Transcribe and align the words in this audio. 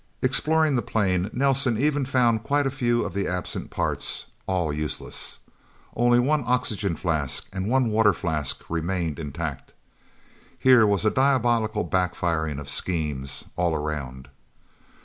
Exploring 0.23 0.73
the 0.73 0.81
plain, 0.81 1.29
Nelsen 1.31 1.77
even 1.77 2.05
found 2.05 2.41
quite 2.41 2.65
a 2.65 2.71
few 2.71 3.03
of 3.03 3.13
the 3.13 3.27
absent 3.27 3.69
parts, 3.69 4.25
all 4.47 4.73
useless. 4.73 5.37
Only 5.95 6.17
one 6.19 6.43
oxygen 6.47 6.95
flask 6.95 7.47
and 7.53 7.67
one 7.67 7.91
water 7.91 8.11
flask 8.11 8.63
remained 8.67 9.19
intact. 9.19 9.73
Here 10.57 10.87
was 10.87 11.05
a 11.05 11.11
diabolical 11.11 11.85
backfiring 11.87 12.59
of 12.59 12.67
schemes, 12.67 13.43
all 13.55 13.75
around. 13.75 14.27